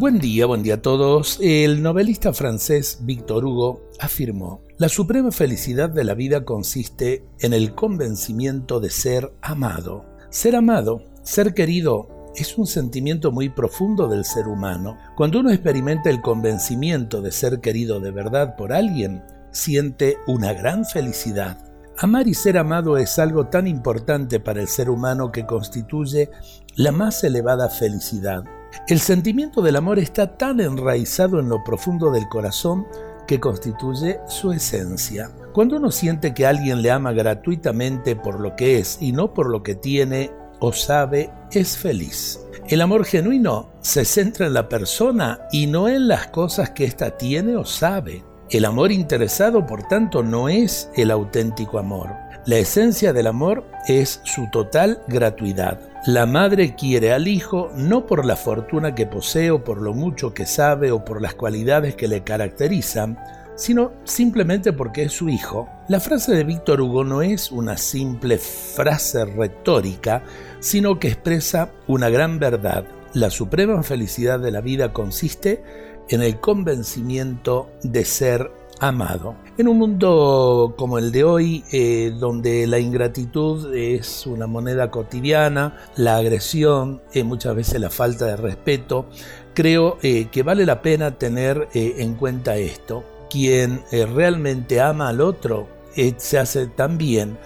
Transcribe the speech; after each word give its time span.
Buen 0.00 0.18
día, 0.18 0.46
buen 0.46 0.62
día 0.62 0.76
a 0.76 0.80
todos. 0.80 1.36
El 1.42 1.82
novelista 1.82 2.32
francés 2.32 3.00
Victor 3.02 3.44
Hugo 3.44 3.90
afirmó, 4.00 4.62
la 4.78 4.88
suprema 4.88 5.30
felicidad 5.30 5.90
de 5.90 6.04
la 6.04 6.14
vida 6.14 6.46
consiste 6.46 7.26
en 7.38 7.52
el 7.52 7.74
convencimiento 7.74 8.80
de 8.80 8.88
ser 8.88 9.30
amado. 9.42 10.06
Ser 10.30 10.56
amado, 10.56 11.04
ser 11.22 11.52
querido, 11.52 12.32
es 12.34 12.56
un 12.56 12.66
sentimiento 12.66 13.30
muy 13.30 13.50
profundo 13.50 14.08
del 14.08 14.24
ser 14.24 14.48
humano. 14.48 14.96
Cuando 15.18 15.40
uno 15.40 15.50
experimenta 15.50 16.08
el 16.08 16.22
convencimiento 16.22 17.20
de 17.20 17.30
ser 17.30 17.60
querido 17.60 18.00
de 18.00 18.10
verdad 18.10 18.56
por 18.56 18.72
alguien, 18.72 19.22
siente 19.50 20.16
una 20.26 20.54
gran 20.54 20.86
felicidad. 20.86 21.58
Amar 21.98 22.26
y 22.26 22.32
ser 22.32 22.56
amado 22.56 22.96
es 22.96 23.18
algo 23.18 23.48
tan 23.48 23.66
importante 23.66 24.40
para 24.40 24.62
el 24.62 24.68
ser 24.68 24.88
humano 24.88 25.30
que 25.30 25.44
constituye 25.44 26.30
la 26.74 26.90
más 26.90 27.22
elevada 27.22 27.68
felicidad. 27.68 28.44
El 28.88 29.00
sentimiento 29.00 29.62
del 29.62 29.76
amor 29.76 29.98
está 29.98 30.36
tan 30.36 30.60
enraizado 30.60 31.40
en 31.40 31.48
lo 31.48 31.62
profundo 31.64 32.10
del 32.10 32.28
corazón 32.28 32.86
que 33.26 33.40
constituye 33.40 34.18
su 34.26 34.52
esencia. 34.52 35.30
Cuando 35.52 35.76
uno 35.76 35.90
siente 35.90 36.34
que 36.34 36.46
alguien 36.46 36.82
le 36.82 36.90
ama 36.90 37.12
gratuitamente 37.12 38.16
por 38.16 38.40
lo 38.40 38.56
que 38.56 38.78
es 38.78 38.98
y 39.00 39.12
no 39.12 39.34
por 39.34 39.48
lo 39.48 39.62
que 39.62 39.74
tiene 39.74 40.32
o 40.58 40.72
sabe, 40.72 41.30
es 41.52 41.76
feliz. 41.76 42.40
El 42.68 42.80
amor 42.82 43.04
genuino 43.04 43.70
se 43.80 44.04
centra 44.04 44.46
en 44.46 44.54
la 44.54 44.68
persona 44.68 45.40
y 45.50 45.66
no 45.66 45.88
en 45.88 46.08
las 46.08 46.28
cosas 46.28 46.70
que 46.70 46.84
ésta 46.84 47.16
tiene 47.16 47.56
o 47.56 47.64
sabe. 47.64 48.24
El 48.50 48.64
amor 48.64 48.90
interesado, 48.90 49.64
por 49.64 49.84
tanto, 49.84 50.22
no 50.24 50.48
es 50.48 50.90
el 50.96 51.12
auténtico 51.12 51.78
amor. 51.78 52.10
La 52.46 52.56
esencia 52.56 53.12
del 53.12 53.26
amor 53.26 53.66
es 53.86 54.20
su 54.24 54.48
total 54.50 55.02
gratuidad. 55.08 55.78
La 56.06 56.24
madre 56.24 56.74
quiere 56.74 57.12
al 57.12 57.28
hijo 57.28 57.70
no 57.76 58.06
por 58.06 58.24
la 58.24 58.34
fortuna 58.34 58.94
que 58.94 59.06
posee 59.06 59.50
o 59.50 59.62
por 59.62 59.82
lo 59.82 59.92
mucho 59.92 60.32
que 60.32 60.46
sabe 60.46 60.90
o 60.90 61.04
por 61.04 61.20
las 61.20 61.34
cualidades 61.34 61.96
que 61.96 62.08
le 62.08 62.24
caracterizan, 62.24 63.18
sino 63.56 63.92
simplemente 64.04 64.72
porque 64.72 65.02
es 65.02 65.12
su 65.12 65.28
hijo. 65.28 65.68
La 65.88 66.00
frase 66.00 66.34
de 66.34 66.44
Víctor 66.44 66.80
Hugo 66.80 67.04
no 67.04 67.20
es 67.20 67.52
una 67.52 67.76
simple 67.76 68.38
frase 68.38 69.26
retórica, 69.26 70.22
sino 70.60 70.98
que 70.98 71.08
expresa 71.08 71.70
una 71.86 72.08
gran 72.08 72.38
verdad. 72.38 72.86
La 73.12 73.28
suprema 73.28 73.82
felicidad 73.82 74.40
de 74.40 74.50
la 74.50 74.62
vida 74.62 74.94
consiste 74.94 75.62
en 76.08 76.22
el 76.22 76.40
convencimiento 76.40 77.70
de 77.82 78.06
ser 78.06 78.50
amado. 78.80 79.36
En 79.58 79.68
un 79.68 79.78
mundo 79.78 80.74
como 80.76 80.98
el 80.98 81.12
de 81.12 81.22
hoy, 81.22 81.64
eh, 81.70 82.12
donde 82.18 82.66
la 82.66 82.78
ingratitud 82.78 83.74
es 83.74 84.26
una 84.26 84.46
moneda 84.46 84.90
cotidiana, 84.90 85.76
la 85.96 86.16
agresión, 86.16 87.02
y 87.12 87.22
muchas 87.22 87.54
veces 87.54 87.80
la 87.80 87.90
falta 87.90 88.26
de 88.26 88.36
respeto, 88.36 89.06
creo 89.54 89.98
eh, 90.02 90.28
que 90.32 90.42
vale 90.42 90.64
la 90.64 90.80
pena 90.82 91.18
tener 91.18 91.68
eh, 91.74 91.96
en 91.98 92.14
cuenta 92.14 92.56
esto. 92.56 93.04
Quien 93.28 93.82
realmente 93.92 94.80
ama 94.80 95.08
al 95.08 95.20
otro 95.20 95.68
se 96.16 96.36
hace 96.36 96.66
también 96.66 97.38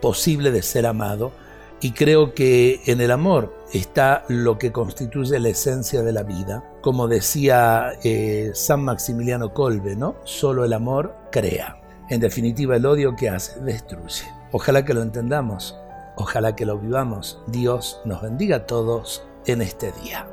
posible 0.00 0.50
de 0.50 0.62
ser 0.62 0.84
amado 0.84 1.30
y 1.80 1.92
creo 1.92 2.34
que 2.34 2.80
en 2.86 3.00
el 3.00 3.12
amor 3.12 3.54
está 3.72 4.24
lo 4.28 4.58
que 4.58 4.72
constituye 4.72 5.38
la 5.38 5.50
esencia 5.50 6.02
de 6.02 6.12
la 6.12 6.22
vida. 6.22 6.64
Como 6.80 7.08
decía 7.08 7.92
eh, 8.02 8.50
San 8.54 8.84
Maximiliano 8.84 9.52
Kolbe, 9.52 9.96
¿no? 9.96 10.16
Solo 10.24 10.64
el 10.64 10.72
amor 10.72 11.14
crea. 11.30 11.80
En 12.08 12.20
definitiva, 12.20 12.76
el 12.76 12.86
odio 12.86 13.14
que 13.16 13.28
hace 13.28 13.60
destruye. 13.60 14.24
Ojalá 14.52 14.84
que 14.84 14.94
lo 14.94 15.02
entendamos, 15.02 15.78
ojalá 16.16 16.56
que 16.56 16.66
lo 16.66 16.78
vivamos. 16.78 17.40
Dios 17.46 18.00
nos 18.04 18.22
bendiga 18.22 18.56
a 18.56 18.66
todos 18.66 19.22
en 19.46 19.62
este 19.62 19.92
día. 20.02 20.26